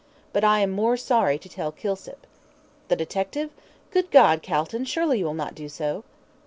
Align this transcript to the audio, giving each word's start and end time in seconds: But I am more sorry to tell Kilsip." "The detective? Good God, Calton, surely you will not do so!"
But 0.33 0.43
I 0.43 0.61
am 0.61 0.71
more 0.71 0.97
sorry 0.97 1.37
to 1.37 1.47
tell 1.47 1.71
Kilsip." 1.71 2.25
"The 2.87 2.95
detective? 2.95 3.51
Good 3.91 4.09
God, 4.09 4.41
Calton, 4.41 4.83
surely 4.85 5.19
you 5.19 5.25
will 5.25 5.35
not 5.35 5.53
do 5.53 5.69
so!" 5.69 6.03